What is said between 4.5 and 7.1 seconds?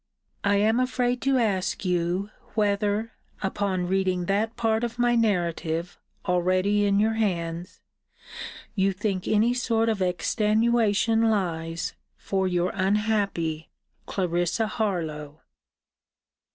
part of my narrative already in